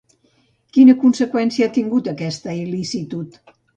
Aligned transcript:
Quina 0.77 0.95
conseqüència 1.03 1.67
ha 1.67 1.73
tingut 1.75 2.09
aquesta 2.15 2.57
il·licitud? 2.63 3.39